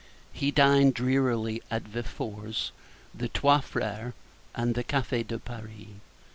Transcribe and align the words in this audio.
He 0.33 0.49
dined 0.49 0.95
drearily 0.95 1.61
at 1.69 1.83
Véfour's, 1.83 2.71
the 3.13 3.27
Trois 3.29 3.59
Frères, 3.61 4.13
and 4.55 4.73
the 4.73 4.83
Café 4.83 5.27
de 5.27 5.37
Paris. 5.37 5.89